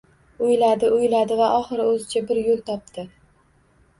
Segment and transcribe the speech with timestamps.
[0.45, 3.05] Oʻyladi, oʻyladi va oxiri oʻzicha bir yoʻl topdi